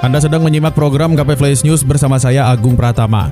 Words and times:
Anda 0.00 0.16
sedang 0.16 0.40
menyimak 0.40 0.72
program 0.72 1.12
KP 1.12 1.36
Flash 1.36 1.60
News 1.60 1.84
bersama 1.84 2.16
saya 2.16 2.48
Agung 2.48 2.72
Pratama. 2.72 3.28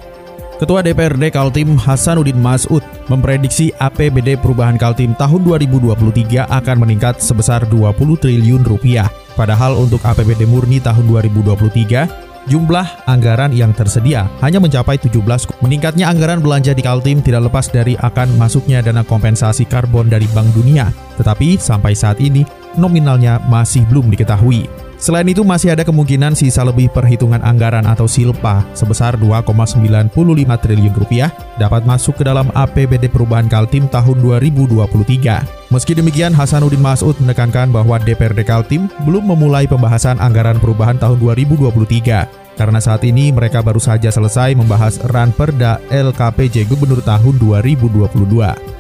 Ketua 0.61 0.85
DPRD 0.85 1.33
Kaltim 1.33 1.81
Hasanuddin 1.81 2.37
Masud 2.37 2.85
memprediksi 3.09 3.73
APBD 3.81 4.37
perubahan 4.37 4.77
Kaltim 4.77 5.17
tahun 5.17 5.49
2023 5.49 6.45
akan 6.45 6.77
meningkat 6.77 7.25
sebesar 7.25 7.65
20 7.73 7.89
triliun 8.21 8.69
rupiah. 8.69 9.09
Padahal 9.33 9.81
untuk 9.81 10.05
APBD 10.05 10.45
murni 10.45 10.77
tahun 10.77 11.09
2023, 11.09 12.53
jumlah 12.53 12.87
anggaran 13.09 13.57
yang 13.57 13.73
tersedia 13.73 14.29
hanya 14.45 14.61
mencapai 14.61 15.01
17. 15.01 15.65
Meningkatnya 15.65 16.13
anggaran 16.13 16.45
belanja 16.45 16.77
di 16.77 16.85
Kaltim 16.85 17.25
tidak 17.25 17.49
lepas 17.49 17.73
dari 17.73 17.97
akan 17.97 18.37
masuknya 18.37 18.85
dana 18.85 19.01
kompensasi 19.09 19.65
karbon 19.65 20.13
dari 20.13 20.29
Bank 20.37 20.53
Dunia. 20.53 20.93
Tetapi 21.17 21.57
sampai 21.57 21.97
saat 21.97 22.21
ini 22.21 22.45
nominalnya 22.77 23.41
masih 23.49 23.89
belum 23.89 24.13
diketahui. 24.13 24.88
Selain 24.99 25.31
itu 25.31 25.47
masih 25.47 25.71
ada 25.71 25.87
kemungkinan 25.87 26.35
sisa 26.35 26.67
lebih 26.67 26.91
perhitungan 26.91 27.39
anggaran 27.39 27.87
atau 27.87 28.11
silpa 28.11 28.67
sebesar 28.75 29.15
2,95 29.15 30.11
triliun 30.59 30.95
rupiah 30.99 31.31
dapat 31.55 31.87
masuk 31.87 32.19
ke 32.19 32.27
dalam 32.27 32.51
APBD 32.51 33.07
perubahan 33.07 33.47
Kaltim 33.47 33.87
tahun 33.87 34.19
2023. 34.19 35.71
Meski 35.71 35.95
demikian, 35.95 36.35
Hasanuddin 36.35 36.83
Masud 36.83 37.15
menekankan 37.23 37.71
bahwa 37.71 38.03
DPRD 38.03 38.43
Kaltim 38.43 38.91
belum 39.07 39.23
memulai 39.31 39.71
pembahasan 39.71 40.19
anggaran 40.19 40.59
perubahan 40.59 40.99
tahun 40.99 41.23
2023 41.23 42.59
karena 42.59 42.83
saat 42.83 43.07
ini 43.07 43.31
mereka 43.31 43.63
baru 43.63 43.79
saja 43.79 44.11
selesai 44.11 44.59
membahas 44.59 44.99
Ranperda 45.15 45.79
LKPJ 45.95 46.67
Gubernur 46.67 46.99
tahun 47.07 47.39
2022 47.39 48.78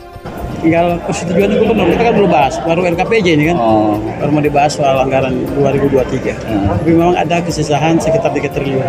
tinggal 0.63 0.99
persetujuan 1.07 1.51
gubernur 1.63 1.87
kita 1.95 2.03
kan 2.03 2.15
belum 2.19 2.31
bahas 2.31 2.55
baru 2.63 2.81
RKPJ 2.95 3.27
ini 3.39 3.45
kan. 3.55 3.57
Oh. 3.59 3.97
baru 4.19 4.31
mau 4.35 4.43
dibahas 4.43 4.73
soal 4.75 4.97
anggaran 4.99 5.35
2023 5.55 6.35
hmm. 6.35 6.67
tapi 6.69 6.91
memang 6.95 7.17
ada 7.17 7.37
kesusahan 7.43 7.97
sekitar 7.99 8.31
3 8.35 8.51
triliun. 8.51 8.85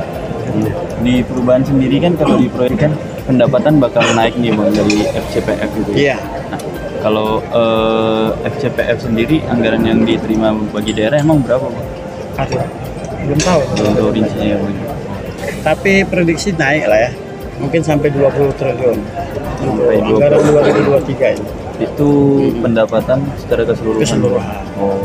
Di 1.05 1.21
perubahan 1.23 1.63
sendiri 1.63 2.01
kan 2.01 2.17
kalau 2.17 2.41
diproyekkan 2.41 2.91
pendapatan 3.29 3.77
bakal 3.77 4.01
naik 4.17 4.33
nih 4.41 4.49
bang 4.51 4.71
dari 4.73 4.97
FCPF 5.13 5.69
itu. 5.77 5.91
Iya. 5.93 6.17
Nah, 6.49 6.59
kalau 7.05 7.39
eh, 7.39 8.27
FCPF 8.57 8.97
sendiri 9.05 9.45
anggaran 9.45 9.85
yang 9.85 10.01
diterima 10.03 10.51
bagi 10.73 10.91
daerah 10.97 11.21
emang 11.21 11.45
berapa 11.45 11.69
bang? 11.69 11.87
Aduh, 12.41 12.65
belum 13.29 13.39
tahu. 13.45 13.61
Belum 13.77 13.93
tahu 13.93 14.09
rincinya 14.17 14.47
ya 14.49 14.57
bang. 14.57 14.75
Tapi 15.61 15.93
prediksi 16.09 16.49
naik 16.57 16.89
lah 16.89 16.99
ya. 17.07 17.11
Mungkin 17.61 17.81
sampai 17.83 18.09
20 18.09 18.55
triliun 18.57 18.99
sampai 19.59 19.99
anggaran 19.99 20.39
2023 20.39 21.35
ini 21.35 21.47
itu 21.79 22.09
pendapatan 22.59 23.19
secara 23.39 23.63
keseluruhan. 23.67 24.01
keseluruhan. 24.03 24.63
Oh. 24.79 24.99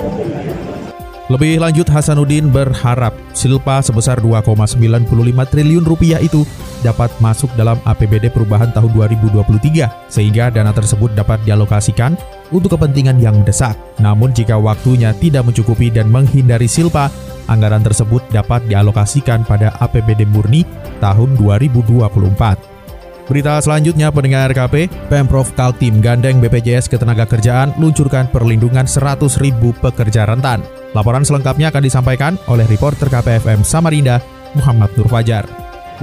Lebih 1.32 1.56
lanjut 1.56 1.88
Hasanuddin 1.88 2.52
berharap 2.52 3.16
silpa 3.32 3.80
sebesar 3.80 4.20
2,95 4.20 5.08
triliun 5.48 5.80
rupiah 5.80 6.20
itu 6.20 6.44
dapat 6.84 7.08
masuk 7.16 7.48
dalam 7.56 7.80
APBD 7.88 8.28
perubahan 8.28 8.68
tahun 8.76 8.92
2023 8.92 10.12
sehingga 10.12 10.52
dana 10.52 10.68
tersebut 10.76 11.16
dapat 11.16 11.40
dialokasikan 11.48 12.12
untuk 12.52 12.76
kepentingan 12.76 13.16
yang 13.24 13.40
mendesak. 13.40 13.72
Namun 14.04 14.36
jika 14.36 14.60
waktunya 14.60 15.16
tidak 15.16 15.48
mencukupi 15.48 15.88
dan 15.88 16.12
menghindari 16.12 16.68
silpa, 16.68 17.08
anggaran 17.48 17.80
tersebut 17.80 18.20
dapat 18.28 18.60
dialokasikan 18.68 19.48
pada 19.48 19.72
APBD 19.80 20.28
murni 20.28 20.68
tahun 21.00 21.40
2024. 21.40 22.73
Berita 23.24 23.56
selanjutnya 23.56 24.12
pendengar 24.12 24.52
KP, 24.52 24.92
Pemprov 25.08 25.48
Kaltim 25.56 26.04
gandeng 26.04 26.44
BPJS 26.44 26.92
Ketenagakerjaan 26.92 27.72
luncurkan 27.80 28.28
perlindungan 28.28 28.84
100 28.84 29.40
ribu 29.40 29.72
pekerja 29.80 30.28
rentan. 30.28 30.60
Laporan 30.92 31.24
selengkapnya 31.24 31.72
akan 31.72 31.82
disampaikan 31.88 32.36
oleh 32.52 32.68
reporter 32.68 33.08
KPFM 33.08 33.64
Samarinda, 33.64 34.20
Muhammad 34.52 34.92
Nur 35.00 35.08
Fajar. 35.08 35.48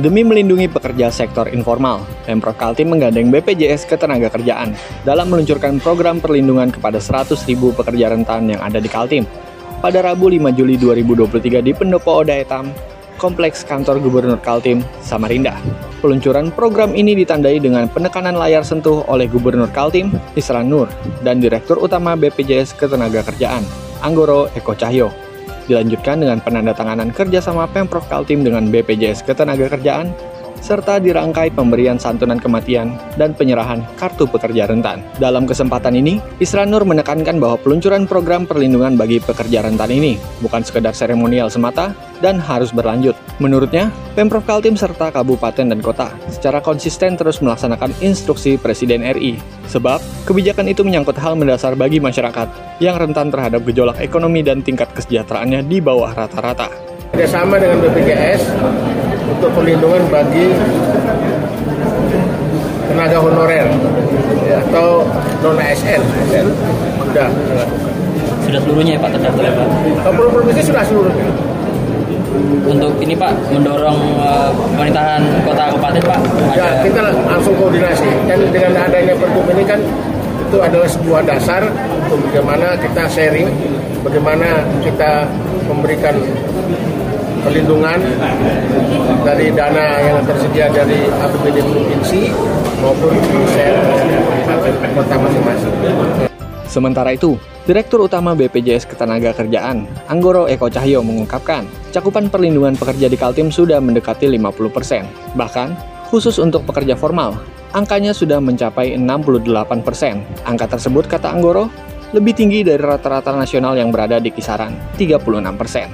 Demi 0.01 0.25
melindungi 0.25 0.65
pekerja 0.65 1.13
sektor 1.13 1.45
informal, 1.53 2.01
Pemprov 2.25 2.57
Kaltim 2.57 2.89
menggandeng 2.89 3.29
BPJS 3.29 3.85
Ketenagakerjaan 3.85 4.73
dalam 5.05 5.29
meluncurkan 5.29 5.77
program 5.77 6.17
perlindungan 6.17 6.73
kepada 6.73 6.97
100 6.97 7.37
ribu 7.45 7.69
pekerja 7.69 8.09
rentan 8.09 8.49
yang 8.49 8.65
ada 8.65 8.81
di 8.81 8.89
Kaltim. 8.89 9.29
Pada 9.77 10.01
Rabu 10.01 10.25
5 10.25 10.57
Juli 10.57 10.73
2023 10.73 11.61
di 11.61 11.69
Pendopo 11.77 12.25
Oda 12.25 12.33
Etam, 12.33 12.73
Kompleks 13.21 13.61
Kantor 13.61 14.01
Gubernur 14.01 14.41
Kaltim, 14.41 14.81
Samarinda. 15.05 15.90
Peluncuran 16.01 16.49
program 16.49 16.97
ini 16.97 17.13
ditandai 17.13 17.61
dengan 17.61 17.85
penekanan 17.85 18.33
layar 18.33 18.65
sentuh 18.65 19.05
oleh 19.05 19.29
Gubernur 19.29 19.69
Kaltim, 19.69 20.09
Isran 20.33 20.65
Nur, 20.65 20.89
dan 21.21 21.37
Direktur 21.37 21.77
Utama 21.77 22.17
BPJS 22.17 22.73
Ketenagakerjaan, 22.73 23.61
Anggoro 24.01 24.49
Eko 24.57 24.73
Cahyo. 24.73 25.13
Dilanjutkan 25.69 26.25
dengan 26.25 26.41
penandatanganan 26.41 27.13
kerjasama 27.13 27.69
Pemprov 27.69 28.01
Kaltim 28.09 28.41
dengan 28.41 28.73
BPJS 28.73 29.21
Ketenagakerjaan 29.29 30.09
serta 30.61 31.01
dirangkai 31.01 31.51
pemberian 31.51 31.97
santunan 31.97 32.37
kematian 32.37 32.95
dan 33.17 33.33
penyerahan 33.33 33.81
kartu 33.97 34.29
pekerja 34.29 34.69
rentan. 34.69 35.01
Dalam 35.17 35.49
kesempatan 35.49 35.97
ini, 35.97 36.21
Isra 36.37 36.63
Nur 36.63 36.85
menekankan 36.85 37.41
bahwa 37.41 37.57
peluncuran 37.59 38.05
program 38.05 38.45
perlindungan 38.45 38.95
bagi 38.95 39.17
pekerja 39.17 39.65
rentan 39.65 39.89
ini 39.89 40.21
bukan 40.39 40.61
sekedar 40.61 40.93
seremonial 40.93 41.49
semata 41.49 41.91
dan 42.21 42.37
harus 42.37 42.69
berlanjut. 42.69 43.17
Menurutnya, 43.41 43.89
Pemprov 44.13 44.45
Kaltim 44.45 44.77
serta 44.77 45.09
kabupaten 45.09 45.73
dan 45.73 45.81
kota 45.81 46.13
secara 46.29 46.61
konsisten 46.61 47.17
terus 47.17 47.41
melaksanakan 47.41 47.89
instruksi 48.05 48.61
Presiden 48.61 49.01
RI. 49.01 49.41
Sebab, 49.65 49.97
kebijakan 50.29 50.69
itu 50.69 50.85
menyangkut 50.85 51.17
hal 51.17 51.33
mendasar 51.33 51.73
bagi 51.73 51.97
masyarakat 51.97 52.77
yang 52.77 53.01
rentan 53.01 53.33
terhadap 53.33 53.65
gejolak 53.65 53.97
ekonomi 53.97 54.45
dan 54.45 54.61
tingkat 54.61 54.93
kesejahteraannya 54.93 55.65
di 55.65 55.81
bawah 55.81 56.13
rata-rata. 56.13 56.69
Kerjasama 57.11 57.57
dengan 57.57 57.81
BPJS, 57.81 58.41
untuk 59.29 59.49
perlindungan 59.53 60.01
bagi 60.09 60.53
tenaga 62.91 63.17
honorer 63.23 63.67
ya, 64.45 64.57
atau 64.67 65.07
non 65.41 65.57
ASN 65.57 66.01
sudah 67.07 67.27
sudah 68.51 68.59
seluruhnya 68.67 68.93
ya 68.97 68.99
Pak 68.99 69.09
terdaftar 69.15 69.43
ya 69.47 69.53
Pak? 69.55 69.67
Kalau 70.03 70.27
provinsi 70.27 70.61
sudah 70.65 70.83
seluruhnya. 70.83 71.27
Untuk 72.61 72.93
ini 73.03 73.15
Pak 73.15 73.31
mendorong 73.51 73.99
uh, 74.19 74.51
pemerintahan 74.75 75.23
kota 75.43 75.71
kabupaten 75.71 76.03
Pak. 76.03 76.19
Ya 76.55 76.63
ada... 76.67 76.83
kita 76.83 76.99
langsung 77.27 77.55
koordinasi 77.59 78.07
dan 78.27 78.39
dengan 78.51 78.71
adanya 78.87 79.13
pergub 79.15 79.47
ini 79.51 79.63
kan 79.67 79.79
itu 80.51 80.57
adalah 80.59 80.87
sebuah 80.87 81.21
dasar 81.23 81.63
untuk 82.11 82.27
bagaimana 82.27 82.75
kita 82.75 83.07
sharing, 83.07 83.47
bagaimana 84.03 84.67
kita 84.83 85.23
memberikan 85.67 86.15
perlindungan 87.41 87.99
dari 89.25 89.49
dana 89.53 89.85
yang 90.01 90.19
tersedia 90.25 90.69
dari 90.69 91.09
APBD 91.09 91.57
provinsi 91.65 92.21
maupun 92.81 93.13
kota 94.95 95.15
masing-masing. 95.17 95.73
Sementara 96.71 97.11
itu, 97.11 97.35
Direktur 97.67 98.07
Utama 98.07 98.31
BPJS 98.31 98.87
Ketenagakerjaan, 98.87 99.85
Anggoro 100.07 100.47
Eko 100.47 100.71
Cahyo 100.71 101.03
mengungkapkan, 101.03 101.67
cakupan 101.91 102.31
perlindungan 102.31 102.79
pekerja 102.79 103.11
di 103.11 103.19
Kaltim 103.19 103.51
sudah 103.51 103.83
mendekati 103.83 104.31
50%. 104.31 105.35
Bahkan, 105.35 105.69
khusus 106.07 106.39
untuk 106.39 106.63
pekerja 106.63 106.95
formal, 106.95 107.35
angkanya 107.75 108.15
sudah 108.15 108.39
mencapai 108.39 108.95
68%. 108.95 110.47
Angka 110.47 110.65
tersebut, 110.71 111.11
kata 111.11 111.35
Anggoro, 111.35 111.67
lebih 112.11 112.35
tinggi 112.35 112.59
dari 112.59 112.83
rata-rata 112.83 113.31
nasional 113.31 113.71
yang 113.79 113.87
berada 113.87 114.19
di 114.19 114.35
kisaran 114.35 114.75
36 114.99 115.55
persen. 115.55 115.87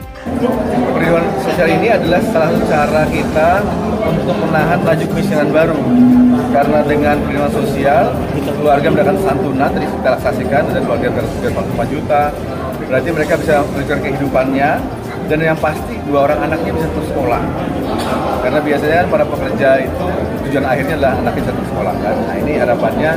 Perlindungan 0.98 1.26
sosial 1.46 1.70
ini 1.70 1.94
adalah 1.94 2.22
salah 2.34 2.50
satu 2.50 2.66
cara 2.66 3.02
kita 3.14 3.50
untuk 4.02 4.38
menahan 4.42 4.80
laju 4.82 5.06
kemiskinan 5.14 5.50
baru. 5.54 5.78
Karena 6.50 6.80
dengan 6.82 7.16
perlindungan 7.22 7.54
sosial, 7.54 8.04
keluarga 8.34 8.88
mendapatkan 8.90 9.22
santunan, 9.22 9.70
tadi 9.70 9.86
kita 9.86 10.10
relaksasikan, 10.10 10.64
dan 10.74 10.82
keluarga 10.90 11.08
tersedia 11.22 11.50
5 11.54 11.86
juta, 11.86 12.22
berarti 12.88 13.10
mereka 13.14 13.34
bisa 13.38 13.54
melanjutkan 13.70 14.00
kehidupannya, 14.02 14.70
dan 15.28 15.40
yang 15.44 15.60
pasti 15.60 15.96
dua 16.08 16.20
orang 16.32 16.50
anaknya 16.50 16.72
bisa 16.74 16.88
terus 16.98 17.08
sekolah. 17.14 17.42
Karena 18.42 18.60
biasanya 18.64 19.06
para 19.12 19.26
pekerja 19.28 19.70
itu 19.86 20.08
tujuan 20.50 20.66
akhirnya 20.66 20.96
adalah 20.98 21.14
anaknya 21.20 21.42
bisa 21.46 21.54
terus 21.54 21.70
sekolah 21.70 21.94
kan. 22.00 22.16
Nah 22.26 22.36
ini 22.42 22.54
harapannya 22.58 23.12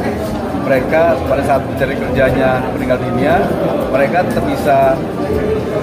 mereka 0.65 1.17
pada 1.27 1.43
saat 1.45 1.63
mencari 1.65 1.95
kerjanya 1.97 2.63
meninggal 2.77 2.99
dunia, 3.01 3.35
mereka 3.91 4.25
tetap 4.27 4.45
bisa 4.47 4.95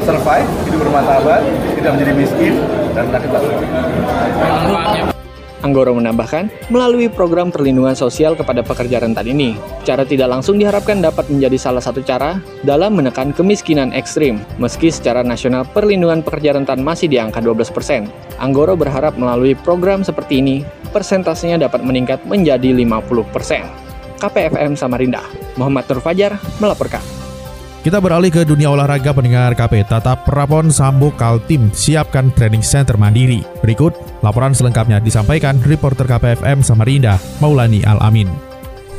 survive, 0.07 0.47
hidup 0.69 0.79
bermartabat, 0.87 1.41
tidak 1.75 1.91
menjadi 1.97 2.13
miskin, 2.15 2.53
dan 2.95 3.11
nanti 3.11 3.27
Manfaatnya 3.27 5.15
Anggoro 5.65 5.97
menambahkan, 5.97 6.69
melalui 6.69 7.09
program 7.09 7.49
perlindungan 7.49 7.97
sosial 7.97 8.37
kepada 8.37 8.61
pekerja 8.61 9.01
rentan 9.01 9.25
ini, 9.25 9.57
cara 9.81 10.05
tidak 10.05 10.29
langsung 10.29 10.61
diharapkan 10.61 11.01
dapat 11.01 11.27
menjadi 11.33 11.57
salah 11.57 11.81
satu 11.81 12.05
cara 12.05 12.37
dalam 12.61 12.93
menekan 12.93 13.33
kemiskinan 13.33 13.89
ekstrim. 13.89 14.37
Meski 14.61 14.93
secara 14.93 15.25
nasional 15.25 15.65
perlindungan 15.65 16.21
pekerja 16.21 16.53
rentan 16.53 16.85
masih 16.85 17.09
di 17.09 17.17
angka 17.17 17.41
12%, 17.41 17.73
Anggoro 18.37 18.77
berharap 18.77 19.17
melalui 19.17 19.57
program 19.57 20.05
seperti 20.05 20.45
ini, 20.45 20.61
persentasenya 20.93 21.65
dapat 21.65 21.81
meningkat 21.81 22.21
menjadi 22.29 22.77
50%. 22.77 23.86
KPFM 24.17 24.73
Samarinda, 24.73 25.21
Muhammad 25.55 25.85
Nur 25.87 26.01
Fajar 26.01 26.41
melaporkan. 26.57 27.01
Kita 27.87 28.03
beralih 28.03 28.27
ke 28.27 28.43
dunia 28.43 28.67
olahraga 28.67 29.15
pendengar 29.15 29.55
KP 29.55 29.87
Tatap 29.87 30.27
Prapon 30.27 30.67
Sambo 30.73 31.13
Kaltim 31.15 31.71
siapkan 31.71 32.33
training 32.35 32.59
center 32.59 32.99
mandiri. 32.99 33.47
Berikut 33.63 33.95
laporan 34.19 34.51
selengkapnya 34.51 34.99
disampaikan 34.99 35.55
reporter 35.63 36.03
KPFM 36.03 36.65
Samarinda, 36.65 37.15
Maulani 37.39 37.85
Al-Amin. 37.87 38.27